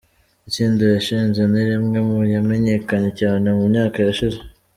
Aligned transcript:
Itsinda 0.47 0.83
yashinze 0.95 1.41
ni 1.51 1.61
rimwe 1.69 1.97
mu 2.07 2.17
yamenyekanye 2.33 3.09
cyane 3.19 3.45
mu 3.57 3.63
myaka 3.71 3.97
yashize. 4.07 4.39